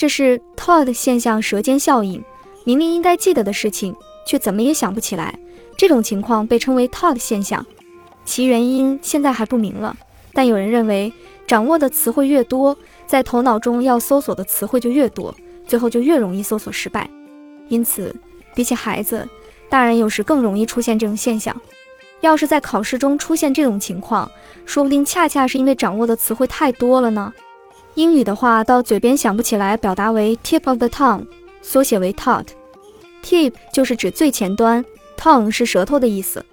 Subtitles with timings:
[0.00, 2.24] 这是 Todd 现象舌尖效应，
[2.64, 3.94] 明明应该记得的事情，
[4.26, 5.38] 却怎么也想不起来。
[5.76, 7.66] 这种情况被称为 Todd 现象，
[8.24, 9.94] 其原因现在还不明了。
[10.32, 11.12] 但有人认为，
[11.46, 12.74] 掌握的词汇越多，
[13.06, 15.34] 在头脑中要搜索的词汇就越多，
[15.66, 17.06] 最后就越容易搜索失败。
[17.68, 18.16] 因此，
[18.54, 19.28] 比起孩子，
[19.68, 21.54] 大人有时更容易出现这种现象。
[22.22, 24.30] 要是在考试中出现这种情况，
[24.64, 27.30] 说不定恰恰是因为掌握的词汇太多了呢。
[27.94, 31.26] 英语的话，到嘴边想不起来，表达为 tip of the tongue，
[31.60, 32.46] 缩写为 TOT。
[33.22, 34.84] tip 就是指最前端
[35.18, 36.44] ，tongue 是舌头的意思。